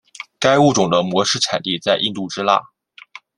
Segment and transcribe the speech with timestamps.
[0.39, 2.59] 该物种的模式产地在印度支那。